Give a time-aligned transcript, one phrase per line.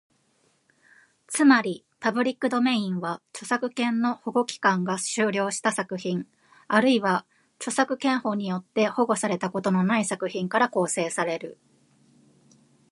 [1.27, 6.25] つまり、パブリックドメインは、著作権の保護期間が終了した作品、
[6.67, 7.23] あるいは
[7.57, 11.59] 著作権法によって保護されたことのない作品から構成される。